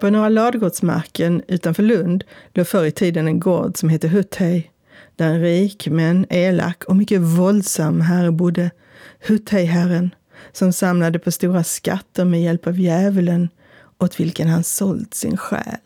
På 0.00 0.10
några 0.10 0.28
ladugårdsmarken 0.28 1.42
utanför 1.48 1.82
Lund 1.82 2.24
låg 2.54 2.66
förr 2.66 2.84
i 2.84 2.90
tiden 2.90 3.28
en 3.28 3.40
gård 3.40 3.76
som 3.76 3.88
hette 3.88 4.08
Hutthej, 4.08 4.70
där 5.16 5.28
en 5.28 5.40
rik 5.40 5.88
men 5.90 6.26
elak 6.30 6.84
och 6.84 6.96
mycket 6.96 7.20
våldsam 7.20 8.00
herre 8.00 8.32
bodde, 8.32 8.70
Hutthejherren, 9.20 10.14
som 10.52 10.72
samlade 10.72 11.18
på 11.18 11.30
stora 11.30 11.64
skatter 11.64 12.24
med 12.24 12.42
hjälp 12.42 12.66
av 12.66 12.80
djävulen, 12.80 13.48
åt 13.98 14.20
vilken 14.20 14.48
han 14.48 14.64
sålt 14.64 15.14
sin 15.14 15.36
själ. 15.36 15.78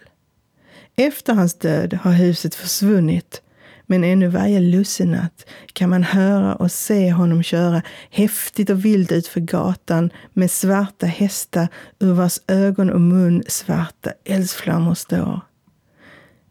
Efter 0.96 1.34
hans 1.34 1.54
död 1.54 1.94
har 2.02 2.12
huset 2.12 2.54
försvunnit, 2.54 3.42
men 3.86 4.04
ännu 4.04 4.28
varje 4.28 4.60
lussenatt 4.60 5.46
kan 5.72 5.90
man 5.90 6.02
höra 6.02 6.54
och 6.54 6.72
se 6.72 7.12
honom 7.12 7.42
köra 7.42 7.82
häftigt 8.10 8.70
och 8.70 8.84
vilt 8.84 9.12
utför 9.12 9.40
gatan 9.40 10.10
med 10.32 10.50
svarta 10.50 11.06
hästar 11.06 11.68
ur 11.98 12.12
vars 12.12 12.38
ögon 12.46 12.90
och 12.90 13.00
mun 13.00 13.42
svarta 13.46 14.12
eldsflammor 14.24 14.94
står. 14.94 15.40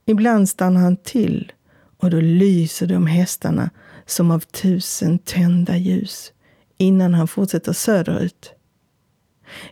Ibland 0.05 0.49
stannar 0.49 0.81
han 0.81 0.97
till 0.97 1.51
och 1.97 2.09
då 2.09 2.19
lyser 2.19 2.87
de 2.87 3.07
hästarna 3.07 3.69
som 4.05 4.31
av 4.31 4.39
tusen 4.39 5.19
tända 5.19 5.77
ljus 5.77 6.31
innan 6.77 7.13
han 7.13 7.27
fortsätter 7.27 7.73
söderut. 7.73 8.53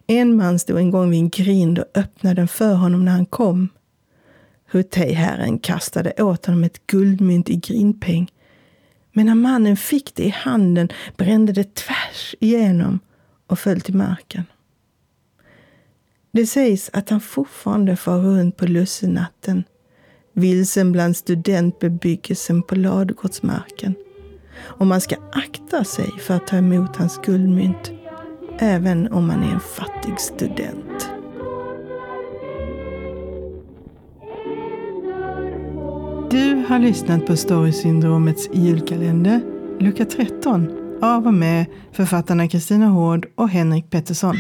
En 0.07 0.35
man 0.35 0.59
stod 0.59 0.77
en 0.77 0.91
gång 0.91 1.09
vid 1.09 1.19
en 1.19 1.29
grind 1.29 1.79
och 1.79 1.85
öppnade 1.95 2.35
den 2.35 2.47
för 2.47 2.73
honom 2.73 3.05
när 3.05 3.11
han 3.11 3.25
kom. 3.25 3.69
Hutejherren 4.71 5.59
kastade 5.59 6.23
åt 6.23 6.45
honom 6.45 6.63
ett 6.63 6.87
guldmynt 6.87 7.49
i 7.49 7.55
grindpeng. 7.55 8.31
Men 9.11 9.25
när 9.25 9.35
mannen 9.35 9.77
fick 9.77 10.15
det 10.15 10.23
i 10.23 10.29
handen 10.29 10.89
brände 11.17 11.53
det 11.53 11.75
tvärs 11.75 12.35
igenom 12.39 12.99
och 13.47 13.59
föll 13.59 13.81
till 13.81 13.95
marken. 13.95 14.43
Det 16.31 16.45
sägs 16.45 16.89
att 16.93 17.09
han 17.09 17.21
fortfarande 17.21 17.95
far 17.95 18.19
runt 18.19 18.57
på 18.57 18.65
lussenatten, 18.65 19.63
vilsen 20.33 20.91
bland 20.91 21.17
studentbebyggelsen 21.17 22.63
på 22.63 22.75
ladugårdsmarken. 22.75 23.95
Och 24.59 24.87
man 24.87 25.01
ska 25.01 25.15
akta 25.31 25.83
sig 25.83 26.11
för 26.19 26.33
att 26.33 26.47
ta 26.47 26.57
emot 26.57 26.95
hans 26.95 27.19
guldmynt, 27.25 27.91
även 28.59 29.11
om 29.11 29.27
man 29.27 29.43
är 29.43 29.53
en 29.53 29.59
fattig 29.59 30.19
student. 30.19 31.18
Du 36.31 36.65
har 36.67 36.79
lyssnat 36.79 37.25
på 37.25 37.35
Storysyndromets 37.35 38.49
julkalender, 38.53 39.41
lucka 39.79 40.05
13, 40.05 40.69
av 41.01 41.27
och 41.27 41.33
med 41.33 41.65
författarna 41.91 42.47
Kristina 42.47 42.87
Hård 42.87 43.27
och 43.35 43.49
Henrik 43.49 43.89
Pettersson. 43.89 44.35